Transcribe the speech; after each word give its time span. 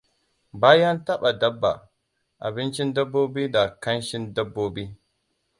Bayan 0.61 0.97
taɓa 1.05 1.29
dabba, 1.41 1.71
abincin 2.45 2.89
dabbobi 2.95 3.43
da 3.53 3.63
kashin 3.83 4.23
dabbobi. 4.35 4.83